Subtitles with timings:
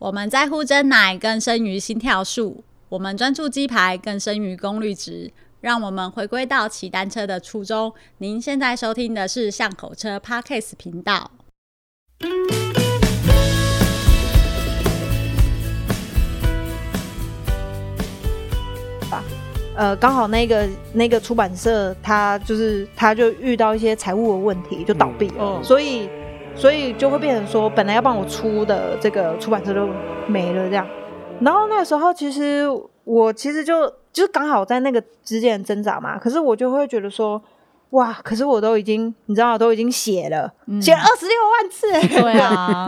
[0.00, 5.32] 我们在乎真奶更胜于心跳数，我们专注鸡排更胜于功率值。
[5.60, 7.92] 让我们回归到骑单车的初衷。
[8.18, 11.32] 您现在收听的是巷口车 Podcast 频道。
[19.74, 26.08] 呃，刚好那个那个出版社，他就是他就遇到一些财务的问题，就倒闭了，嗯、所以。
[26.58, 29.88] 所以就会变成说，本来要帮我出的这个出版社就
[30.26, 30.84] 没了这样。
[31.40, 32.66] 然后那个时候，其实
[33.04, 36.18] 我其实就就是刚好在那个之间挣扎嘛。
[36.18, 37.40] 可是我就会觉得说，
[37.90, 42.86] 哇，可是我都已经你知道，都已经写了，嗯、写了二十六万字，对啊。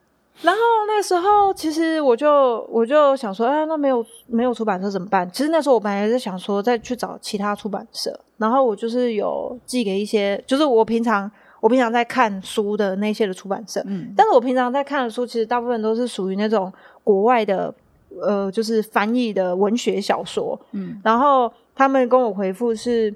[0.40, 5.30] 然后那时候，其实我就我就想说，哎，那没有没有出版社怎么办？
[5.30, 8.18] 其实那时候我本来是想说，再去找其他出版社。
[8.38, 11.30] 然后我就是有寄给一些，就是我平常。
[11.60, 16.72] 我平常在看书的那些的出版社，嗯，但是我平常在看的书，其实大部分都是属于那种
[17.04, 17.72] 国外的，
[18.18, 23.14] 呃，就是翻译的文学小说，嗯，然后他们跟我回复是，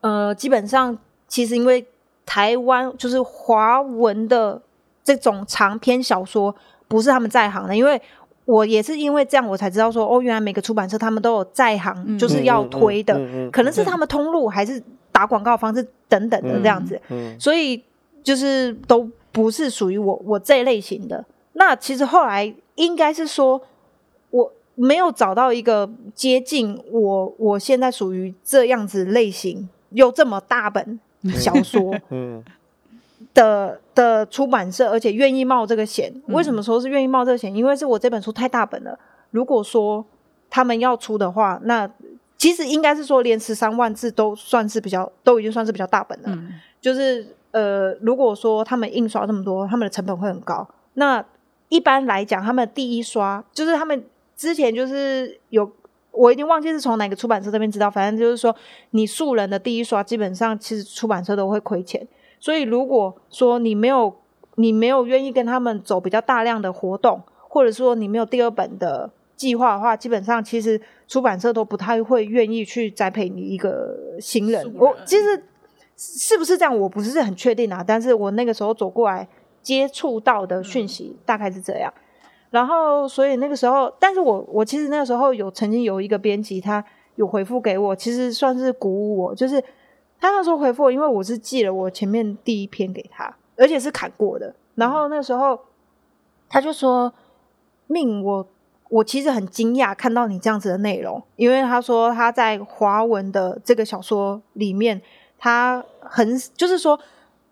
[0.00, 1.86] 呃，基本上其实因为
[2.24, 4.62] 台湾就是华文的
[5.04, 6.54] 这种长篇小说
[6.88, 8.00] 不是他们在行的，因为
[8.46, 13.20] 我也是因为这样我才知道说，哦，原来每个出版社他们都有在行，就是要推的，
[13.52, 14.82] 可能是他们通路还是。
[15.18, 17.00] 打广告方式等等的这样子，
[17.40, 17.82] 所以
[18.22, 21.24] 就是都不是属于我我这一类型的。
[21.54, 23.60] 那其实后来应该是说，
[24.30, 31.00] 我没有找到一个接近我我现在属于这样子类型又这么大本
[31.34, 31.92] 小说
[33.34, 36.12] 的的出版社，而且愿意冒这个险。
[36.28, 37.52] 为什么说是愿意冒这个险？
[37.52, 38.96] 因为是我这本书太大本了。
[39.32, 40.06] 如果说
[40.48, 41.90] 他们要出的话，那
[42.38, 46.28] 其实应该是说，连十三万字都算是比较，都已经算是比较大本了。
[46.28, 50.66] 嗯、就是呃，如果说他们印刷这么多，他们的成本会很高。
[50.94, 51.24] 那
[51.68, 54.04] 一般来讲，他们第一刷就是他们
[54.36, 55.68] 之前就是有，
[56.12, 58.54] 我已经忘记是从哪个出版社这边知道，反正就是说，
[58.90, 62.06] 你素人的第一刷，基本上其实出版社都会亏钱。
[62.38, 64.14] 所以如果说你没有，
[64.54, 69.10] 你没有愿意跟他们走比较大量的活动，或者说你没有第二本的。
[69.38, 74.64] 计划的话，基本上其实出版社都不太会愿意去栽培你一个新人。
[74.64, 75.44] 人我其实
[75.96, 77.82] 是不是这样，我不是很确定啊。
[77.86, 79.26] 但是我那个时候走过来
[79.62, 81.92] 接触到的讯息大概是这样。
[81.96, 82.02] 嗯、
[82.50, 86.84] 然后，所以那个时候，但是我我其实那个时候有曾经有一个编辑，他
[87.14, 89.34] 有回复给我，其实算是鼓舞我。
[89.34, 89.62] 就是
[90.18, 94.52] 他那时候回复我，因为我是寄了我前面第一篇给他，而且是砍过的。
[94.74, 95.58] 然后那时候
[96.48, 97.14] 他就说
[97.86, 98.44] ：“命我。”
[98.90, 105.02] 我其实很惊讶看到你这样子的内容，因为他说他在华文的这个小说里面，
[105.38, 106.98] 他很就是说，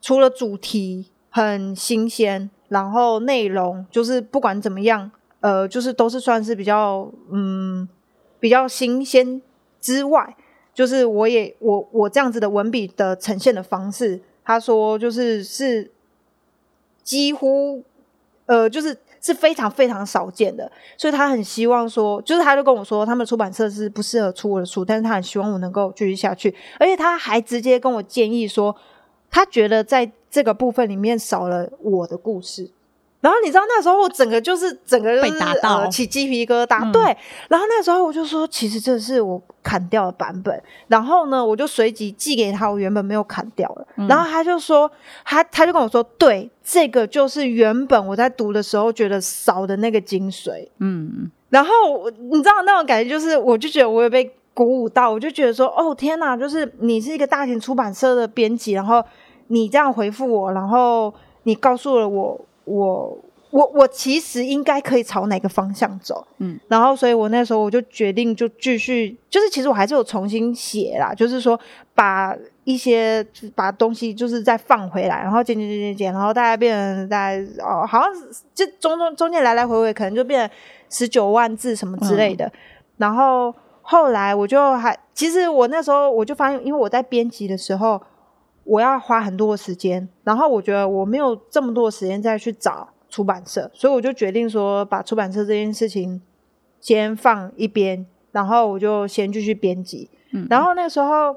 [0.00, 5.10] 除了主题很新鲜，然后内容就是不管怎么样，
[5.40, 7.86] 呃，就是都是算是比较嗯
[8.40, 9.42] 比较新鲜
[9.78, 10.34] 之外，
[10.72, 15.90] 就是我也我我这样子的文笔的呈现的方式，他说就是是
[17.02, 17.84] 几乎
[18.46, 18.96] 呃就是。
[19.26, 28.76] 是非常非常少见的，所以他很希望说，就是他就跟我说，他们出版社是不适合出我的书，但是他很希望我能够继续下去，而且他还直接跟我建议说，
[29.28, 32.70] 他觉得在这个部分里面少了我的故事。
[33.22, 37.02] 然后你知道那时候我整个就是整个、就是、被打到、呃、起鸡皮疙瘩，嗯、对。
[37.48, 40.62] 然后那时候我就说，其实这是我砍掉的版本。
[40.86, 43.86] 然后呢，我就随即寄给他，我原本没有砍掉的。
[43.96, 44.88] 嗯、然后他就说，
[45.24, 50.68] 他他就跟我说，对，这个就是原本我在读的时候觉得少的那个精髓。
[50.78, 51.30] 嗯。
[51.48, 59.02] 然后你知道那种感觉，就是我就觉得我也被鼓舞到，我就觉得说，哦天哪，就是你是一个大型出版社的编辑，然后
[59.48, 61.12] 你这样回复我，然后
[61.42, 62.40] 你告诉了我。
[62.66, 63.18] 我
[63.50, 71.58] 我我其实应该可以朝哪个方向走，嗯，然后所以我那时候我就决定就继续，就是其实我还是有重新写啦，就是说
[71.94, 73.24] 把一些
[73.54, 78.12] 把东西就是再放回来，然后剪剪剪剪剪，然后大家变成大概哦，好像
[78.52, 80.56] 就中中中间来来回回可能就变成
[80.90, 82.52] 十九万字什么之类的，嗯、
[82.98, 88.02] 然后后来我就还其实我那时候我就发现，因为我在编辑的时候。
[88.66, 96.20] 我要花很多的时间，然后我觉得我没有这么多的时间再去找出版社，所以我就决定说把出版社这件事情
[96.80, 100.10] 先放一边，然后我就先继续编辑。
[100.32, 101.36] 嗯，然后那时候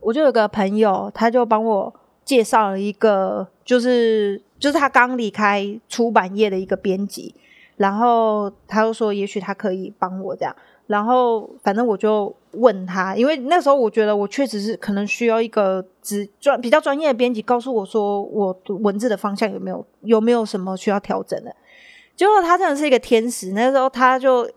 [0.00, 1.94] 我就有个朋友，他就帮我
[2.24, 7.34] 介绍了一个，就是就是他刚离开出版业的一个编辑，
[7.76, 10.54] 然后他就说也许他可以帮我这样。
[10.86, 21.54] 然后，反正我就问他，因为那时候我觉得我确实是可能需要一个只专比较专业的编辑告诉我说我文字的方向有没有有没有什么需要调整的。
[22.16, 23.52] 结果他真的是一个天使。
[23.52, 24.50] 那时候他就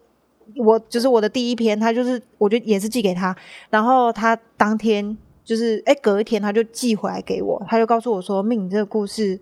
[0.56, 3.36] 我就是我的第一篇，他就是我就也是寄给他，
[3.70, 9.40] 然后他当天就是哎、欸、隔一天他就寄回来给我，他就告诉我说：“命，你这个故事，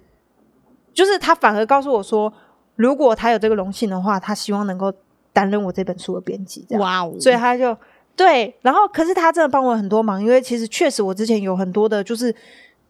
[0.94, 2.31] 就是他反而告诉我说，
[2.75, 4.94] 如果他有这个荣幸的话，他希望能够
[5.31, 7.16] 担任我这本书的编辑。”这样哇哦！
[7.19, 7.75] 所以他就
[8.19, 12.36] 对，然后可是他真的帮我很多忙，因为其实确实我之前有很多的就是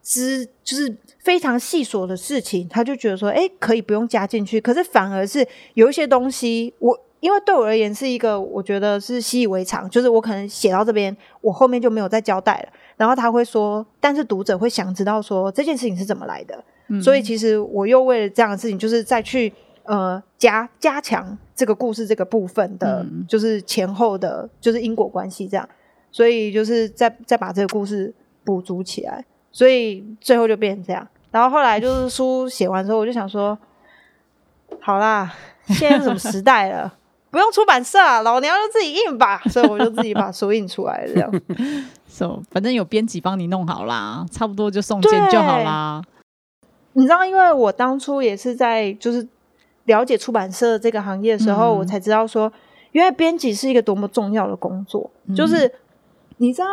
[0.04, 0.98] 知就是。
[1.22, 4.60] 非常细琐的事情，他就觉得说，哎、欸，可以不用加进去。
[4.60, 12.70] 可是反而是有一些东西，我因为对我而言是一个，我觉得是习以为常，就是我可能写到这边，我后面就没有再交代了。
[12.96, 16.64] 然后他会说，但是读者会想知道说这件事情是怎么来的。
[16.88, 19.54] 嗯、所以其实我又为了这样的事情，就是再去
[19.90, 25.68] 呃加加强这个故事这个部分的，嗯、就是前后的，就是因果关系这样。
[26.12, 28.14] 所以就是再再把这个故事
[28.44, 29.26] 补足起来。
[29.52, 33.58] 所以最后就变成这样，然后后来就是 书写完之后，我就想说，
[34.80, 35.34] 好啦，
[35.70, 36.94] 现在是什么时代了，
[37.32, 39.42] 不用出版社啊，老娘就自己印吧。
[39.50, 41.42] 所以我就自己把书印出来了，这样。
[42.08, 46.04] So, 反正有编辑帮你弄好啦，差不多就送件就好啦。
[46.94, 49.28] 你知道，因为我当初也是在就是
[49.90, 52.52] 了解出版社这个行业的时候，嗯、我才知道说，
[52.94, 55.70] 因为编辑是一个多么重要的工作，嗯、就是
[56.38, 56.68] 你知道。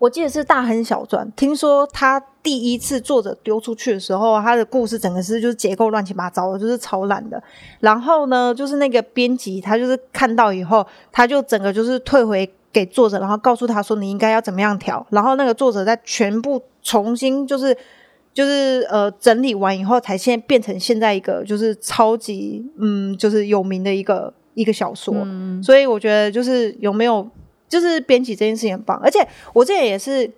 [0.00, 7.42] 我记得是大亨小传，听说他第一次作者丢出去的时候，他的故事整个是就是结构乱七八糟的，就是超烂的。
[7.80, 15.06] 然后呢，就是那个编辑他就是看到以后，他就整个就是退回给作者，然后告诉他说你应该要怎么样调。
[15.10, 17.76] 然后那个作者再全部重新就是
[18.32, 25.14] 就是呃整理完以后，才现在变成现在一个就是超级嗯就是有名的一个一个小说。
[25.24, 25.62] 嗯。
[25.62, 27.28] 所以我觉得就是有没有。
[27.70, 30.28] 就是编辑这件事情很棒，而且我这也是，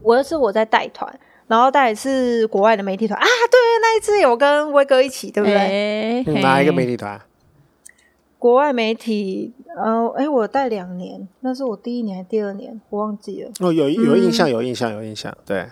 [0.00, 1.18] 我是我在带团，
[1.48, 5.56] 然后带的是国外的媒体团啊，对，那一次有跟威哥一起，对不对？
[5.56, 7.20] 欸、哪一个媒体团？
[8.38, 13.50] 国外媒体，呃，哎、欸，我带两年，那是我第一年还是第二年，我忘记了。
[13.58, 15.66] 哦，有有印象，有印象，有印象，对，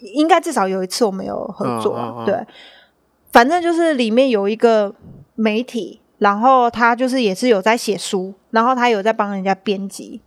[0.00, 2.34] 应该至少有一次我们有合作，对，
[3.32, 4.94] 反正就是里面有一个
[5.34, 6.00] 媒体。
[6.18, 10.20] 然后他就是也是有在写书，然后他有在帮人家编辑，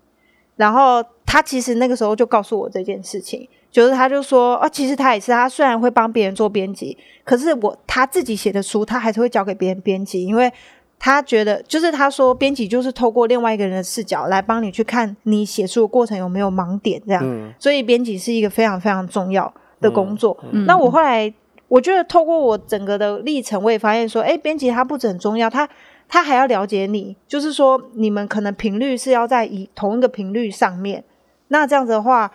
[0.55, 10.49] 然后他其实那个时候就告诉我这件事情，就是他就说啊，其实他也是，他虽然会帮别人做编辑，可是我他自己写的书，他还是会交给别人编辑，因为
[10.97, 20.37] 他觉得就是他说编辑就是透过另外一个人的视角来帮你去看你写书的过程有没有盲点这样，嗯、所以编辑是一个非常非常重要的工作。
[20.65, 21.33] 那我后来。
[21.71, 25.65] 我觉得透过我整个的历程，我也发现说，哎，编辑他不只很重要，他
[26.05, 31.01] 他还要了解你，就是说你们可能频率是要在一同一个频率上面，
[31.47, 32.29] 那这样子的话，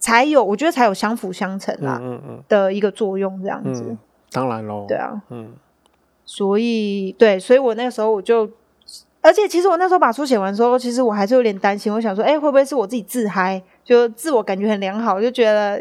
[0.00, 3.84] 才有我觉得才有相辅相成啦，嗯嗯的一个作用，这样子。
[3.90, 3.98] 嗯、
[4.32, 4.84] 当然喽。
[4.88, 5.22] 对啊。
[5.30, 5.52] 嗯。
[6.24, 8.50] 所以对，所以我那时候我就，
[9.20, 15.80] 而且其实我那时候把书写完之后，其实我还是有点担心，我想说，哎，会不会是我自己自嗨，就自我感觉很良好，就觉得。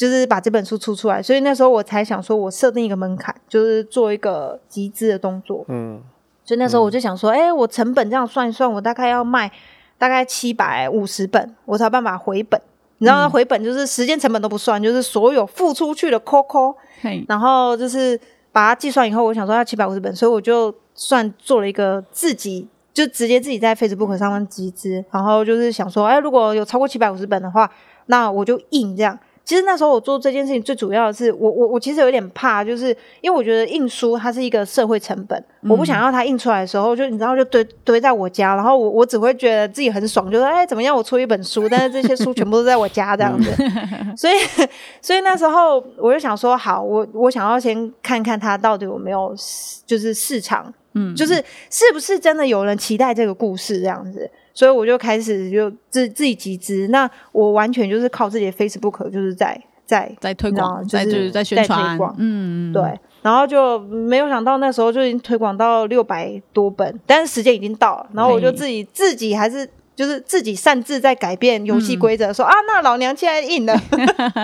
[0.00, 5.62] 就是把这本书出出来，所以那时候我才想说，我设定一个门槛，就是做一个集资的动作。
[5.68, 6.00] 嗯，
[6.42, 9.52] 所以那时候我就想说，哎、嗯欸，我成本这样算一算，我大概要卖
[9.98, 12.58] 大概七百五十本，我才有办法回本。
[12.96, 18.18] 你知道，回本就是时间成本都不算，就是所有付出去的 COCO，嘿然后就是
[18.52, 27.70] 把它计算以后，我想说要七百五十本，所以我就算做了一个自己就直接自己在 Facebook 上面集资，然后就是想说，哎、欸，如果有超过七百五十本的话，
[28.06, 29.18] 那我就印这样。
[29.50, 44.34] 其实那时候我做这件事情最主要的是，我我我其实有点怕，就是因为我觉得印书它是一个社会成本，嗯、我不想要它印出来的时候就你知道就堆堆在我家，然后我我只会觉得自己很爽，就说哎怎么样我出一本书，但是这些书全部都在我家这样子，嗯、 所以
[45.02, 49.34] 所以那时候我就想说好，我我想要先看看它到底有没有
[49.84, 51.34] 就是市场，嗯，就是
[51.68, 54.30] 是不是真的有人期待这个故事这样子。
[54.54, 62.82] 所以我就开始就自自己集资，那我完全就是靠自己的 Facebook，就是在在在推广，就是在宣传，嗯，对。
[63.22, 69.68] 然后就没有想到那时候就已经推广到六百多本，但是时间已经到了，然后我就自己自己还是。
[70.00, 73.78] 就是自己擅自在改变游戏规则，嗯、说啊，那老娘现在印了，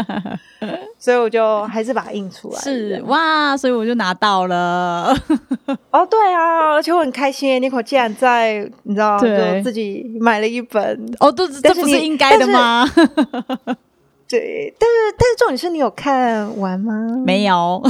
[1.01, 2.61] 所以我就还是把它印出来。
[2.61, 5.17] 是哇，所以我就拿到了。
[5.91, 11.11] 哦，对啊，而且我很开心，Nico 竟然在，你知道，对就自己买了一本。
[11.21, 12.87] 哦，这这不是应该的吗？
[14.29, 16.93] 对，但是但是重点是你有看完吗？
[17.25, 17.83] 没有，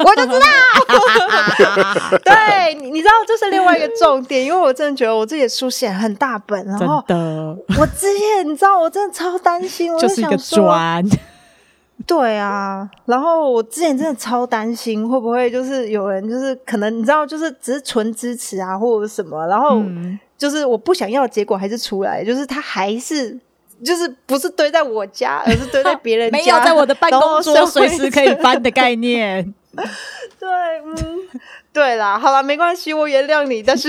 [0.00, 0.46] 我就知道。
[2.24, 6.96] 对，你你知道这是另外一个重点，因为我真的觉得我自己的书写很大本，然后
[7.78, 11.04] 我之前你知道我真的超担心，我就是一个砖。
[12.04, 19.80] 对啊，然后我之前真的超担心会不会就是有人就是可能你知道就是只是纯支持啊或者什么，然后
[20.36, 23.38] 就是我不想要的结果还是出来，就是他还是
[23.84, 29.54] 就是不是堆在我家，而是堆在别人家，没有在我的办公桌随时可以翻的概念。
[30.42, 30.50] 对，
[30.84, 31.20] 嗯，
[31.72, 33.62] 对啦，好啦，没关系，我原谅你。
[33.62, 33.88] 但是，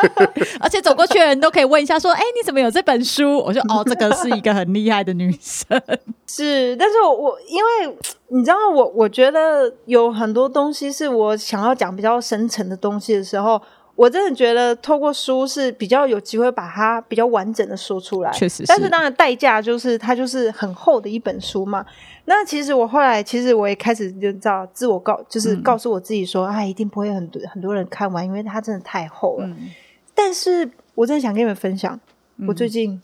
[0.60, 5.80] 而且走过去的人都可以问一下，说：“哎，你怎么有这本书？”我说：“哦，这个是一个很厉害的女生。”
[6.28, 7.96] 是，但是我我因为
[8.28, 13.58] 你知道，我我觉得有很多东西是我想要讲比较深层的东西的时候，
[13.98, 18.30] 我真的觉得透过书是比较有机会把它比较完整的说出来。
[18.30, 21.84] 确实，但是当然代价就是它就是很厚的一本书嘛。
[22.26, 29.46] 那其实我后来，其实我也开始就知道自我告，就是告诉我自己说，哎、嗯，一定不会很多很多人看完，因为它真的太厚了。
[29.48, 29.70] 嗯、
[30.14, 31.98] 但是我真的想跟你们分享，
[32.36, 33.02] 嗯、我最近，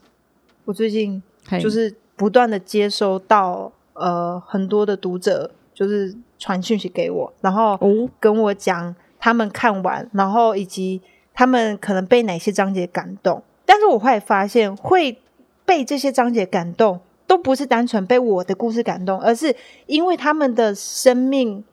[0.65, 1.21] 我最近
[1.61, 7.77] 就是不断的接收到呃很多的读者，就是传讯息给我，然后
[8.21, 8.95] 跟我讲
[9.25, 11.01] 他们看完，然后以及
[11.33, 13.43] 他们可能被哪些章节感动。
[13.65, 15.19] 但是我后来发现，会
[15.65, 17.01] 被这些章节感动。
[17.27, 21.65] 都不是单纯被我的故事感动，而是因为他们的生命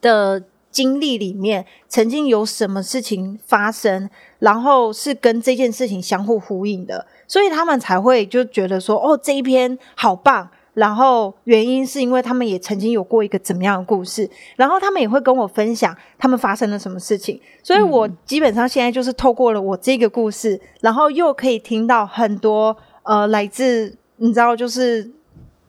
[0.00, 23.96] 的经历里面曾经有什么事情发生，然后是跟这件事情相互呼应的，所以他们才会就觉得说：“哦，这一篇好棒。”然后原因是因为他们也曾经有过一个怎么样的故事，然后他们也会跟我分享他们发生了什么事情，所以我基本上现在就是透过了我这个故事，然后又可以听到很多呃来自。
[24.16, 25.10] 你知道，就是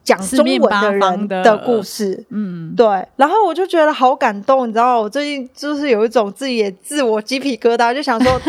[0.04, 2.86] 讲中文的人的故事，嗯，对。
[3.16, 8.40] 然后我就觉得好感动，你知道，我最近就是有一种自己也自我鸡皮疙瘩，就想说，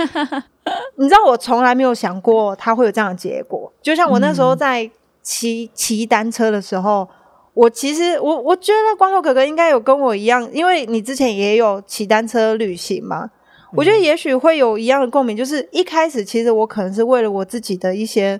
[0.97, 3.73] 你知道，我从来没有想过他会有这样的结果。
[3.81, 4.89] 就像我那时候在
[5.27, 7.05] 骑骑单车的时候，
[7.53, 13.29] 我其实我我觉得光头哥哥应该有跟我一样，因为你之前也有骑单车旅行嘛，
[13.75, 18.39] 我觉得也许会有一样的共鸣，就是一开始其实我可能是为了我自己的一些。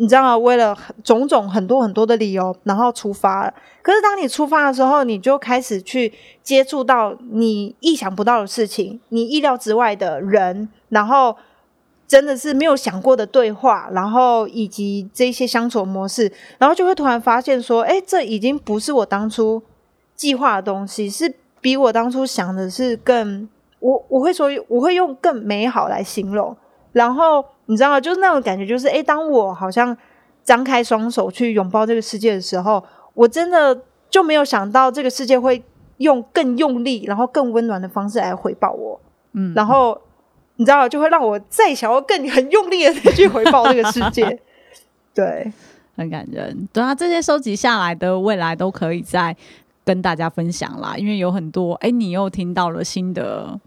[0.00, 0.38] 你知道吗？
[0.38, 3.52] 为了种种很多很多的理由，然后出发了。
[3.82, 11.36] 可是当你出发的时候，你就开始去接触到你意想不到的事情，你意料之外的人，然后
[12.08, 19.62] 真的是没有想过的对话，然后以及这些相处模式，然后就会突然发现说，诶，这已经不是我当初
[20.16, 23.48] 计划的东西，是比我当初想的是更，
[23.78, 26.56] 我我会说，我会用更美好来形容，
[26.92, 27.44] 然后。
[27.70, 28.00] 你知道吗？
[28.00, 29.94] 就是那种感觉，就是诶，当我好像
[30.42, 35.62] 张开双手去拥抱这个世界的时候，我真的就没有想到这个世界会
[35.98, 38.98] 用更用力，然后更温暖的方式来回报我。
[39.34, 40.00] 嗯，然后
[40.58, 44.38] 你知道，就会让我再想要更很用力的去回报这个世界。
[45.14, 45.50] 对，
[45.96, 46.68] 很感人。
[46.72, 49.34] 对啊，这些收集下来的未来都可以再
[49.84, 53.58] 跟大家分享啦，因为有很多哎，你又听到了新的。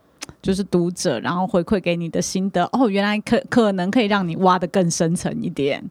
[0.41, 5.83] 就是读者，然后回馈给你的心得哦，原来可可能可以让你挖的更深层一点。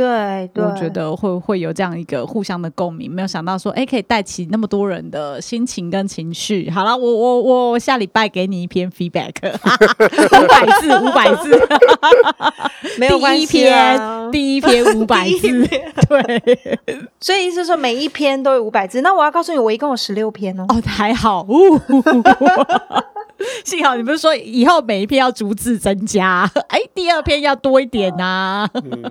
[0.00, 3.12] 对，对，我觉得会会有这样一个互相的共鸣。
[3.12, 6.70] 没有想到说，哎，可以带起那么多人的心情跟情绪。
[6.70, 7.40] 好了，我我
[7.70, 11.68] 我下礼拜给你一篇 feedback，五百字，五百字，
[12.98, 15.66] 没有关系啊，第一篇，第一篇五百字，
[16.08, 16.80] 对。
[17.20, 19.02] 所以意思是说每一篇都有五百字。
[19.02, 20.64] 那我要告诉你，我一共有十六篇哦。
[20.70, 21.46] 哦，还好。
[23.64, 29.02] 幸好你不是说以后每一篇要逐字增加，哎，第二篇要多一点呐、啊，嗯、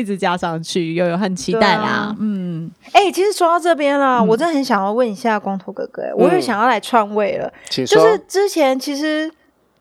[0.00, 1.84] 一直加上去，又有很期待啦。
[1.84, 7.52] 啊、嗯，哎、欸，其实说到这边啦，嗯、我真的很想要问一下光头哥哥，嗯、我又想要来篡位了。
[7.68, 9.30] 就是之前其实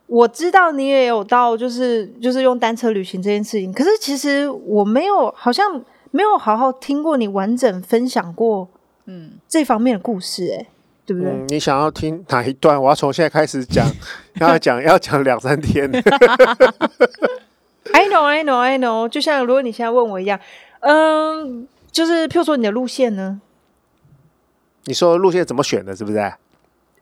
[0.06, 8.68] 我知道你也有到，就是就是用单车旅行这件事情，可是其实我没有，好像没有好好听过你完整分享过，
[9.06, 10.66] 嗯，这方面的故事、欸，哎。
[11.10, 11.32] 对不对？
[11.32, 12.80] 嗯，你想要听哪一段？
[12.80, 13.84] 我要从现在开始讲，
[14.40, 15.90] 要讲要讲两三天。
[17.94, 19.08] I know, I know, I know。
[19.08, 20.40] 就像如果你现在问我一样，
[20.82, 23.42] 嗯，就是譬如说你的路线呢？
[24.86, 25.96] 你说路线怎么选的？
[25.96, 26.34] 是不是？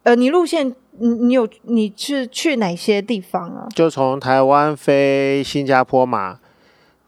[0.04, 3.68] 呃，你路线，你你有你是去哪些地方啊？
[3.76, 6.40] 就从台湾飞新加坡嘛，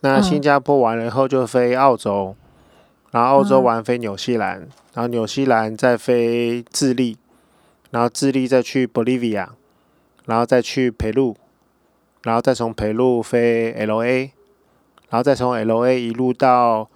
[0.01, 2.36] 那新加坡完了以后就飞澳洲。
[2.38, 2.45] 嗯
[3.12, 7.17] 然后澳洲完飞纽西兰，嗯、然后纽西兰再飞智利，
[7.89, 9.48] 然后智利再去 Bolivia，
[10.27, 11.36] 然后再去裴路，
[12.23, 14.31] 然后再从裴路飞 LA，
[15.09, 16.89] 然后再从 LA 一路到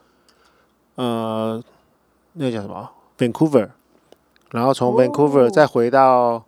[0.96, 1.64] 呃
[2.34, 3.70] 那个叫什么 Vancouver，
[4.52, 6.44] 然后从 Vancouver 再回到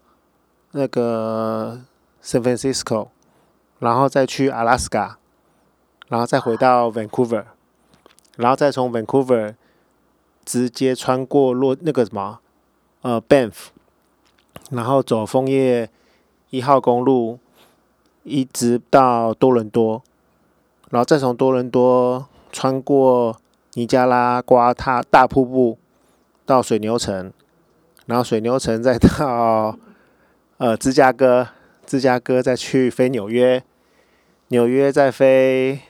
[0.72, 1.82] 那个
[2.22, 3.08] San Francisco，
[3.80, 5.16] 然后再去 Alaska，
[6.08, 7.46] 然后再回到 Vancouver。
[8.38, 9.56] 然后再从 Vancouver
[10.44, 12.40] 直接穿过洛那个什么
[13.02, 13.68] 呃 Banff，
[14.72, 15.90] 然后走枫叶
[16.50, 17.40] 一号公路，
[18.26, 20.02] 一直到多伦多，
[20.90, 23.40] 然后再从多伦多穿过
[23.76, 25.78] 尼加拉瓜大大瀑布
[26.44, 27.32] 到水牛城，
[28.08, 29.78] 然后水牛城再到
[30.58, 31.50] 呃芝加哥，
[31.86, 33.64] 芝加哥再去飞纽约，
[34.48, 35.82] 纽约再飞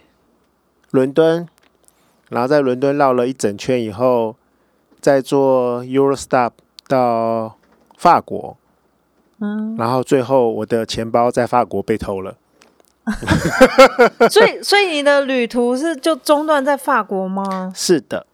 [0.91, 1.47] 伦敦，
[2.29, 4.35] 然后在伦敦绕了一整圈以后，
[4.99, 6.51] 再坐 Eurostop
[6.87, 7.55] 到
[7.95, 8.57] 法国，
[9.39, 12.35] 嗯，然后最后我的钱包在法国被偷了。
[14.31, 17.71] 所以，所以你的旅途是就中断在法国吗？
[17.75, 18.25] 是的。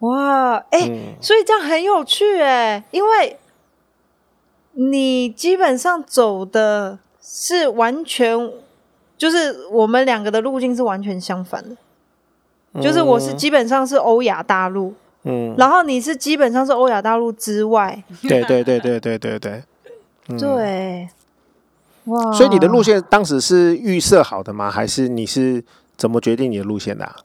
[0.00, 3.38] 哇，哎、欸，嗯、所以这样很有趣哎，因为
[4.72, 8.50] 你基本上走的是完全，
[9.16, 11.76] 就是我们两个的路径是完全相反的。
[12.72, 18.02] 嗯、就是我是基本上是欧亚大陆，嗯，然后你是基本上是欧亚大陆之外。
[18.22, 19.62] 对对对对对对对，
[20.28, 21.08] 嗯、对。
[22.04, 22.32] 哇！
[22.32, 24.70] 所以你的路线当时是预设好的吗？
[24.70, 25.62] 还是你是
[25.96, 27.16] 怎么决定你的路线的啊？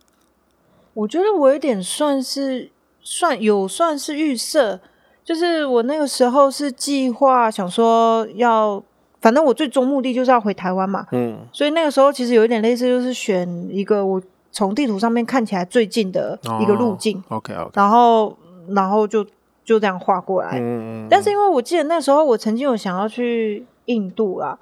[0.94, 2.70] 我觉得我有点算是
[3.02, 4.80] 算有算是预设，
[5.24, 8.84] 就是我那个时候是计划想说要，
[9.22, 11.08] 反正我最终目的就是要回台湾嘛。
[11.12, 11.38] 嗯。
[11.54, 14.22] 所以那个时候其实有一点类似，就是选一个我
[14.52, 17.18] 从地图上面看起来最近的一个路径。
[17.30, 17.72] 哦，OK OK。
[17.74, 18.38] 然后，
[18.70, 19.25] 然后就
[19.65, 20.51] 就这样画过来。
[21.10, 24.57] 但是因为我记得那时候我曾经有想要去印度啦。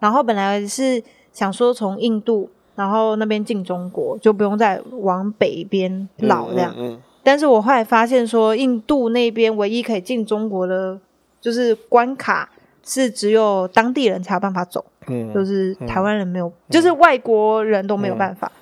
[0.00, 1.02] 然后本来是
[1.32, 6.72] 想说从印度，然后那边进中国，就不用再往北边绕这样。
[6.76, 11.00] 嗯嗯嗯、但是我后来发现说，印度那边唯一可以进中国的，
[11.40, 12.48] 就是关卡
[12.84, 18.52] 是只有当地人才有办法走，嗯、就是台湾人没有，嗯、就是外国人都没有办法。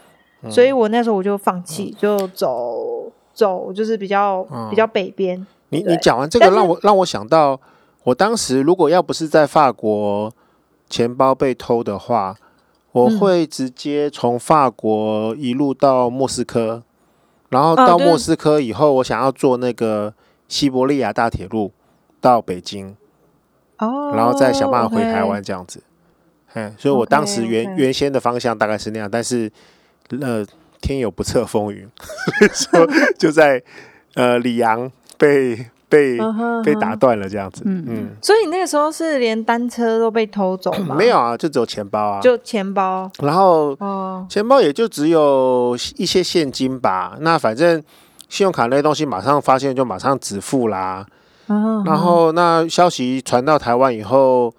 [0.41, 5.47] 嗯、所以我那时候我就放弃，嗯、就走走，就是比较、嗯、比较北边。
[5.71, 7.61] 你你讲完这个，让我让我想到，
[8.05, 10.33] 我当时如果要不是在法国。
[10.89, 12.37] 钱包被偷的话，
[12.93, 16.83] 我会直接从法国一路到莫斯科，嗯、
[17.49, 20.15] 然后到莫斯科以后，我想要坐那个
[20.47, 21.73] 西伯利亚大铁路
[22.21, 22.95] 到北京，
[23.79, 25.83] 哦，然后再想办法回台湾这样子。
[26.55, 29.51] 嗯，所以我当时原.原先的方向大概是那样，但是
[30.21, 30.47] 呃，
[30.81, 31.85] 天有不测风云，
[32.55, 33.61] 所以说就在
[34.15, 35.67] 呃里昂被。
[35.89, 36.65] 被、uh huh, uh.
[36.65, 40.97] 被打断了这样子，嗯嗯，嗯，所以你那个时候是连单车都被偷走吗？
[40.99, 47.17] 没有啊，就只有钱包啊，就钱包，然后哦，钱包也就只有一些现金吧。
[47.21, 47.81] 那反正
[48.29, 51.07] 信用卡那些东西马上发现就马上止付啦。
[51.47, 51.87] Uh huh, uh.
[51.87, 54.53] 然后那消息传到台湾以后，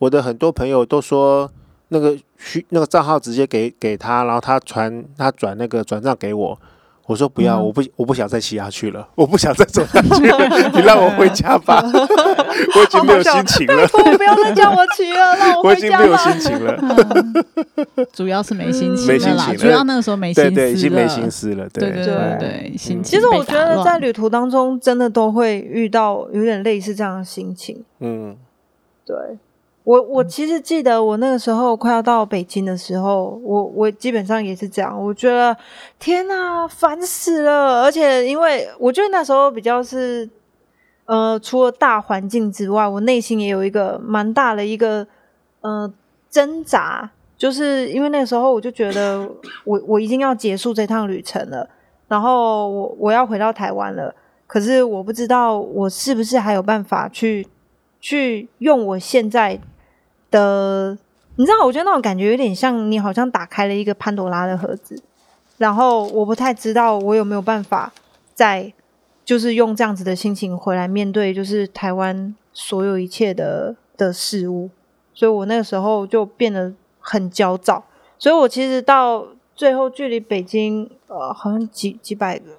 [0.00, 1.50] 我的很多朋友都说
[1.88, 6.58] 那个需那个账号直接给给他，然后他传他转那个转账给我。
[7.06, 10.38] 我说不要，我不我不想再骑下去了，我不想再走下去了，
[10.72, 13.86] 你让我回家吧， 我已经没有心情了。
[13.88, 15.98] 不要再叫我骑了，让我回家吧。
[15.98, 23.02] 我已经没有心情了， 主要是没心情了啦，主要那个时候没心思了，对对，已经没心思了，对对对对，心情。
[23.02, 27.84] 其实我觉得在旅途当中，真的都会遇到有点类似这样的心情。
[28.00, 28.34] 嗯，
[29.04, 29.14] 对。
[29.84, 35.54] 我我其实记得我那个时候快要到北京的时候，我我基本上也是这样，我觉得
[35.98, 37.82] 天哪，烦死了！
[37.82, 40.26] 而且因为我觉得那时候比较是，
[41.04, 45.06] 呃，除了大环境之外，我内心也有一个蛮大的一个
[45.60, 45.92] 呃
[46.30, 49.30] 挣扎，就是因为那个时候我就觉得
[49.64, 51.68] 我我已经要结束这趟旅程了，
[52.08, 54.14] 然后我我要回到台湾了，
[54.46, 57.46] 可是我不知道我是不是还有办法去
[58.00, 59.60] 去用我现在。
[60.34, 60.98] 的，
[61.36, 65.00] 你知道，我觉得那种感觉有点像你好像打开了一个潘多拉的盒子，
[65.58, 67.92] 然后我不太知道我有没有办法
[68.34, 68.72] 再
[69.24, 74.70] 就是用这样子的心情回来面对，就是台湾所有一切的的事物，
[75.14, 77.84] 所以我那个时候就变得很焦躁，
[78.18, 82.50] 所以我其实到最后距离北京呃好像几几百个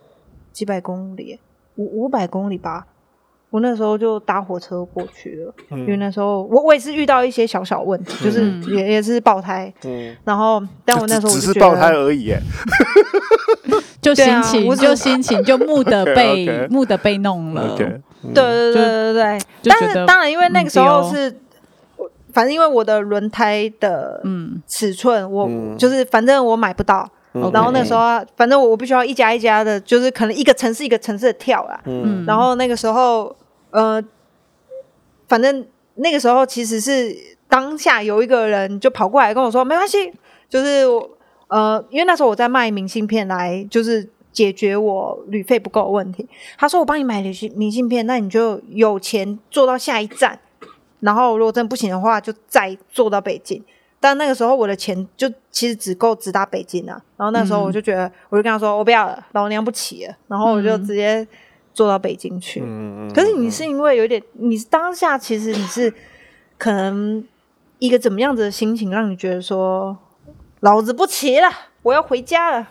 [0.53, 1.37] 几百公里，
[1.75, 2.87] 五五百公里吧。
[3.55, 12.35] 我那时候就搭火车过去了，嗯、因为那时候我我也是遇到一些小小问题，嗯、就是也也是爆胎，嗯，然后但我那时候只是爆胎而已，
[14.03, 16.69] 就心情、啊、就心情就木的 被 okay, okay.
[16.69, 21.33] 木的被弄了，对、okay, 嗯、对对对对对，但是当然因为那个时候是，
[22.33, 27.09] 反正因为我的轮胎的嗯尺寸，嗯、我就是反正我买不到。
[27.51, 31.77] 然后那时候，反正我我必须要一家一家的，就是可能一个城市一个城市的跳啦。
[31.83, 32.23] 嗯。
[32.25, 33.35] 然后那个时候，
[33.75, 34.01] 呃，
[35.27, 37.13] 反正那个时候其实是
[37.49, 40.13] 当下有一个人就跑过来跟我说：“没关系，
[40.47, 40.85] 就是
[41.47, 46.25] 呃，因为那时候我在卖明信片来，就是解决我旅费不够的问题。
[46.57, 50.39] 他说我帮你买明信明信片，那你就有钱坐到下一站，
[51.01, 53.61] 然后如果真的不行的话，就再坐到北京。
[53.99, 57.01] 但那个时候我的钱就其实只够直达北京啊。
[57.17, 60.15] 然后那时候我就觉得，我就跟他说我不要了，老娘不骑了。
[60.27, 61.27] 然后我就直接
[61.75, 62.63] 坐到北京去。
[62.65, 65.93] 嗯、可是你是因为有点，你当下其实你是
[66.57, 67.23] 可能
[67.77, 69.95] 一个怎么样子的心情，让你觉得说，
[70.61, 71.47] 老子不骑了，
[71.83, 72.69] 我要回家了。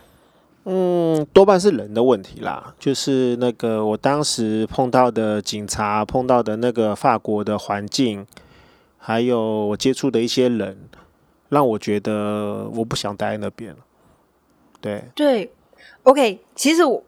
[0.64, 8.26] 嗯，多半是人的问题啦，就是那个我当时碰到的警察，碰到的那个法国的环境，
[8.96, 10.88] 还有我接触的一些人，
[11.50, 13.78] 让我觉得我不想待在那边了。
[14.80, 15.52] 对对
[16.04, 17.04] ，OK，其实我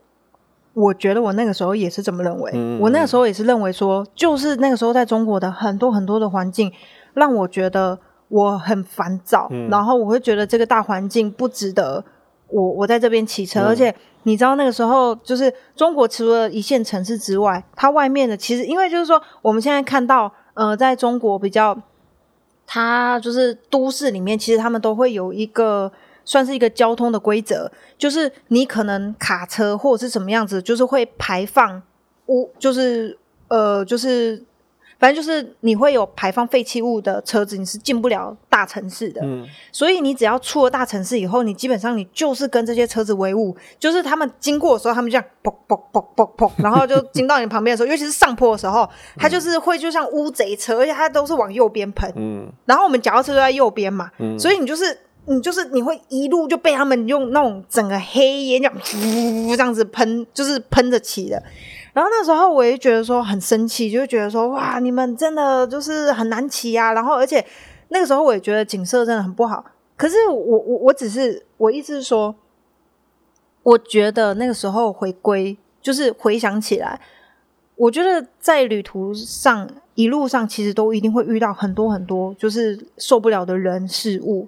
[0.77, 6.71] 我觉得我那个时候也是这么认为，嗯、我那个时候也是认为说，就是那个时候在中国的很多很多的环境，
[7.15, 12.05] 让我觉得我很烦躁，嗯、然后我会觉得这个大环境不值得。
[12.49, 13.93] 我我在这边骑车，嗯、而且
[14.25, 21.77] 你知道那个时候，就是中国除了一线城市之外，它外面的其实因为就是说，我们现在看到，呃，在中国比较，
[22.67, 25.91] 它就是都市里面，其实他们都会有一个
[26.27, 31.83] 算是一个交通的规则，就是你可能卡车或者是什么样子，就是会排放
[32.27, 33.17] 污，就是
[33.49, 34.45] 呃，就是。
[34.99, 39.21] 反正就是你会有排放废弃物的车子，你是进不了大城市的。
[39.23, 52.11] 嗯，所以你只要出了大城市以后，你基本上你就是跟这些车子为伍，就是他们经过的时候，他们就这样砰砰砰砰砰，然后就经到你旁边的时候，尤其是上坡的时候，它就是会就像乌贼车，而且它都是往右边喷。
[52.17, 61.43] 嗯，然后我们脚踏车都在右边嘛，嗯，所以你就是你就是你会一路就被他们用那种整个黑烟这样噗这样子喷，就是喷着骑的。
[61.93, 66.93] 然后那时候我也觉得说很生气，就觉得说哇，你们真的就是很难骑啊。
[66.93, 67.45] 然后而且
[67.89, 69.65] 那个时候我也觉得景色真的很不好。
[69.97, 72.35] 可是我我我只是我意思是说，
[73.63, 77.01] 我觉得那个时候回归就是回想起来，
[77.77, 84.47] 我觉得在旅途上一路上其实都一定会遇到很多很多就是受不了的人事物。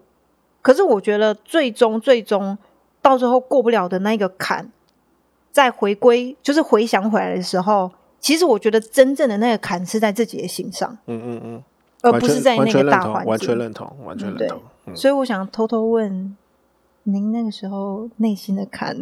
[0.63, 2.57] 可是我觉得最终最终
[3.01, 4.71] 到最后过不了的那个坎。
[5.51, 7.91] 在回归，就是回想回来的时候，
[8.21, 11.65] 其实我觉得真正的那个坎是在自己的心上，嗯嗯嗯，
[12.03, 13.31] 而不是在那个大环境。
[13.31, 16.37] 完全认同，完全认同，所以我想偷偷问
[17.05, 18.97] 您，那个时候内心的坎，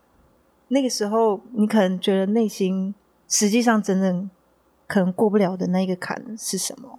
[0.68, 2.94] 那个时候你可能觉得内心
[3.26, 4.28] 实际上真正
[4.86, 6.98] 可能过不了的那个坎是什么？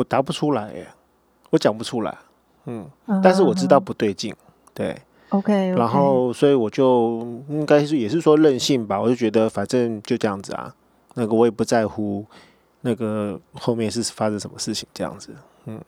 [0.00, 0.88] 我答不出来耶，
[1.50, 2.16] 我讲不出来。
[2.64, 2.88] 嗯，
[3.22, 4.34] 但是我知道不对劲，
[4.74, 4.96] 对
[5.30, 10.74] ，OK，然后所以我就应该是也是说任性吧，我就觉得反正就这样子啊，
[11.14, 12.24] 那个我也不在乎
[12.82, 15.34] 那个后面是发生什么事情这样子，
[15.64, 15.80] 嗯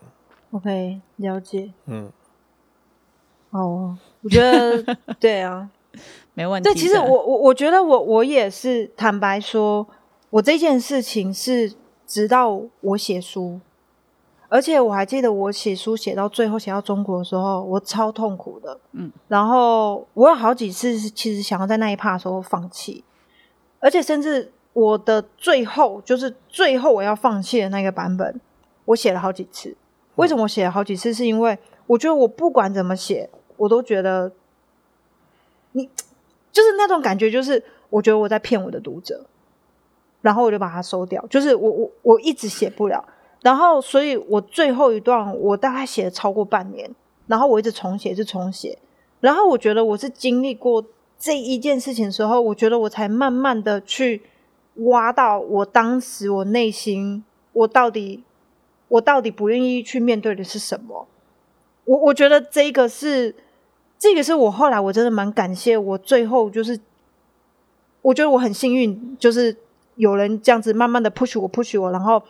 [0.52, 2.10] ，OK，了解，嗯，
[3.50, 5.68] 哦，我觉得 对啊，
[6.34, 6.68] 没问题。
[6.68, 9.86] 对，其实我我我觉得我我也是坦白说，
[10.30, 11.74] 我这件事情是
[12.06, 13.60] 直到我写书。
[14.52, 18.78] 而且我还记得我写书写到最后写到中国的时候，我超痛苦的。
[18.92, 23.02] 嗯，然后我有好几次其实想要在那一趴的时候放弃，
[23.80, 28.38] 而且甚至我的最后就是最后我要放弃的那个版本，
[28.84, 29.74] 我写了好几次。
[30.16, 31.14] 为什么我写了好几次？
[31.14, 34.30] 是因为我觉得我不管怎么写，我都觉得
[35.72, 35.88] 你
[36.52, 39.24] 就是那种感觉，就是我觉得我在骗我的读者，
[40.20, 43.02] 然后我就把它收掉，就是我我我一直写不了。
[43.42, 46.88] 然后，所以我最后一段我大概写了超过半年，
[47.26, 48.78] 然后我一直重写，一直重写。
[49.18, 50.84] 然后我觉得我是经历过
[51.18, 54.22] 这一件事情的时候，我觉得我才慢慢的去
[54.86, 58.22] 挖到我当时我内心我到底
[58.86, 61.08] 我到底不愿意去面对的是什么。
[61.84, 63.34] 我我觉得这个是
[63.98, 66.78] 这个是我后来我真的蛮感谢我最后就是
[68.02, 69.56] 我觉得我很幸运，就是
[69.96, 72.22] 有人这样子慢慢的 push 我 push 我，然后。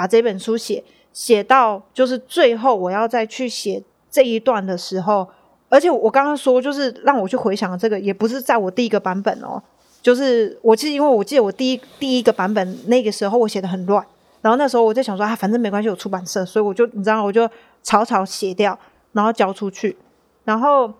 [0.00, 0.82] 把这本书写
[1.12, 5.28] 写到就是最后，我要再去写这一段的时候，
[5.68, 9.62] 而且我刚刚说就是让我去回想这个，也不是在我第一个版本哦，
[10.00, 14.02] 就是我记得，因为我记得我第一第一个版本那个时候我写的很乱，
[14.40, 17.46] 然后那时候我在想说啊，反正没关系，有出版社，所以我就你知道，我就
[17.82, 18.78] 草草写掉，
[19.12, 19.98] 然后交出去，
[20.44, 20.90] 然后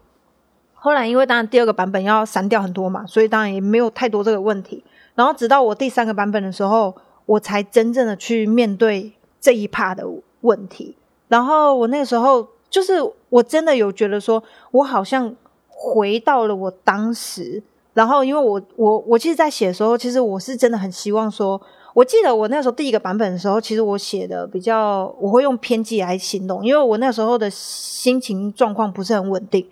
[0.74, 4.84] 后来因为当然第二个版本要删掉很多嘛，所以当然也没有太多这个问题，
[5.14, 6.94] 然后直到我第三个版本的时候。
[7.26, 10.06] 我才真正的去面对这一趴的
[10.40, 10.96] 问题，
[11.28, 12.94] 然后我那个时候就是
[13.28, 15.34] 我真的有觉得说，我好像
[15.68, 17.62] 回到了我当时。
[17.92, 21.60] 然后因为我我我其实，在写的时候，其实我是真的很希望说，
[21.92, 29.66] 我记得我那时候第一个版本的时候，其实我写的比较，我会用偏激来形容，因为我那时候的心情状况不是很稳定，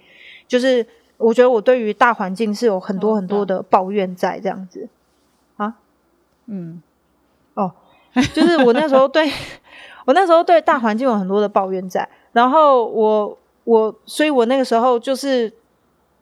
[0.49, 0.85] 就是
[1.17, 4.89] 我觉得我对于大环境是有很多很多的抱怨在这样子。
[5.57, 5.77] 啊，
[6.47, 6.83] 嗯，
[7.63, 7.73] 哦，
[8.33, 9.31] 就是我那时候对。
[10.07, 15.53] 我那时候对大环境有很多的抱怨在，然后我我，所以我那个时候就是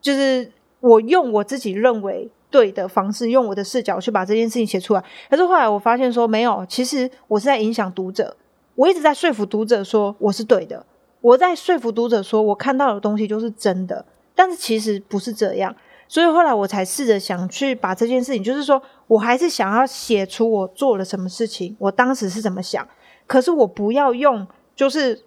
[0.01, 5.01] 就是我用我自己认为对的方式，用我的视角去把这件事情写出来。
[5.29, 8.35] 可是后来我发现说没有，其实我是在影响读者，
[8.75, 10.85] 我一直在说服读者说我是对的，
[11.21, 14.03] 我在说服读者说我看到的东西就是真的，
[14.35, 15.73] 但是其实不是这样。
[16.07, 22.87] 所以后来我才试着想去把这件事情，就是说我还是想要写出我做了什么事情，我当时是怎么想。
[23.25, 25.21] 可是我不要用，就是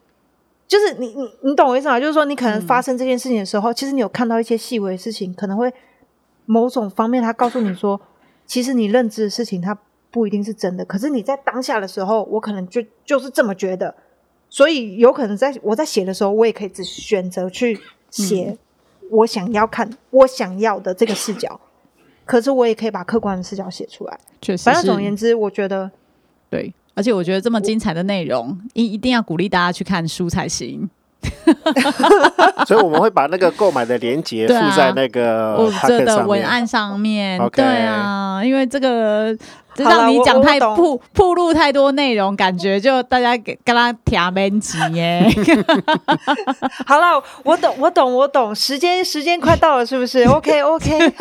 [0.67, 2.01] 就是你你你懂我意思吗？
[2.01, 5.71] 就是说你可能发生这件事情的时候，嗯、其实你有看到一些细微的事情，可能会
[6.47, 8.01] 某种方面他告诉你说，
[8.47, 9.79] 其实你认知的事情它
[10.11, 10.85] 不一定是真的。
[10.85, 13.95] 可是你在当下的时候，我可能就就是这么觉得，
[14.49, 18.57] 所以有可能在我在写的时候，我也可以只选择去写
[19.11, 21.61] 我想要看、嗯、我想要的这个视角，
[22.25, 24.19] 可是我也可以把客观的视角写出来。
[24.41, 25.91] 确实，反正总而言之，我觉得
[26.49, 26.73] 对。
[26.95, 30.91] 而且我觉得这么精彩的内容，一一定要鼓励大家去看书才行。
[32.67, 37.41] 所以我们会把那个购买的链接附在那个我这的文案上面。
[37.51, 39.37] 对啊，因为这个。
[39.85, 45.27] 让你讲太铺铺露太多内容，感觉就大家给跟他填面积耶。
[46.87, 48.55] 好了，我懂，我懂，我懂。
[48.55, 50.99] 时间时间快到了，是不是？OK OK。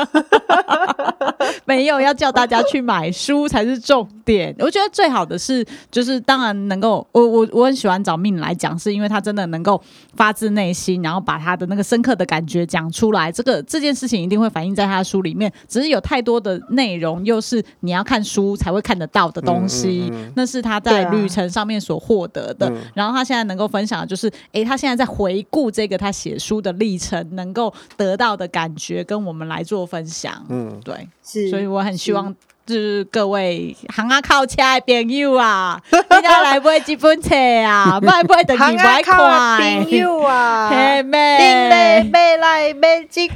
[1.66, 4.56] 没有要叫大家去买书才是重点。
[4.60, 9.82] 我觉得最好的是，就是当然能够，我我我很喜欢找 Min 来讲，是因为他真的能够
[10.16, 13.32] 发自内心，然后把他的那个深刻的感觉讲出来。
[13.32, 18.49] 这个这件事情一定会反映在他的书里面，只是有太多的内容，又是你要看书。
[18.56, 22.68] 才会看得到的东西，嗯嗯嗯、那是他在旅程上面所获得的。
[22.68, 30.46] 啊、然后他现在能够分享的就是，哎，他现在在回顾这个他写书的历程，能够得到的感觉，跟我们来做分享。
[30.50, 32.36] 嗯，对，是，所以我很希望。
[32.74, 37.98] 是各位行啊靠车的朋友啊， 你家来买几本册啊？
[38.02, 39.82] 买买等于买块。
[39.84, 40.70] 朋友啊，
[41.02, 43.36] 妹妹买来买几册？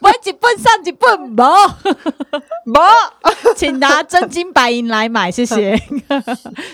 [0.00, 1.42] 买一本上一本无
[2.64, 2.74] 无，
[3.54, 5.78] 请拿真金白银来买，谢谢，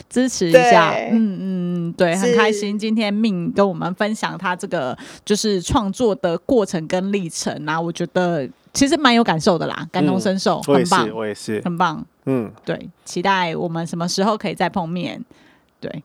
[0.09, 0.95] 支持一下。
[1.11, 8.49] 嗯嗯，对，很开心今天 Min 跟我们分享他这个就是创作的过程跟历程啊，我觉得。
[8.73, 15.23] 其实蛮有感受的啦，感同身受，嗯、很棒，我也是，很棒，嗯，对，期待我们什么时候可以再碰面，
[15.79, 16.03] 对，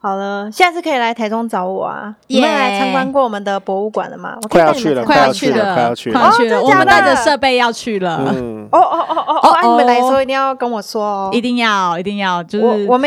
[0.00, 4.36] 好了，下次可以来台中找我啊，yeah, 你们来参观过我们的博物馆了吗？
[4.50, 12.98] 快要去了，快要去了，快要去了，快要去了，我们带着设备要去了，哦哦哦哦哦，你们来的时候一定要跟我说哦，一定要，一定要，就是我我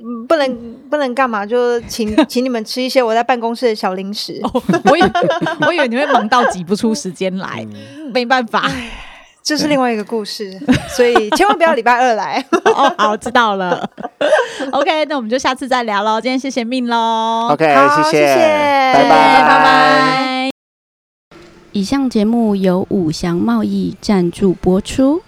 [0.00, 0.26] 没。
[0.26, 1.44] 不能不能干嘛？
[1.44, 4.40] 就请 请你们吃一些我在办公室的小零食。
[4.44, 5.10] 哦、我以为
[5.66, 8.70] 我以为你会忙到挤不出时间来，嗯、没办法，
[9.42, 10.58] 这是另外一个故事，
[10.96, 12.44] 所以千万不要礼拜二来。
[12.64, 13.88] 哦，好，知道了。
[14.72, 16.20] OK，那我们就下次再聊喽。
[16.20, 17.48] 今天谢谢 Min 喽。
[17.50, 17.66] OK，
[18.10, 18.36] 谢谢，
[18.94, 20.50] 拜拜拜拜。
[21.72, 25.22] 以上节目由五祥贸易赞助播出。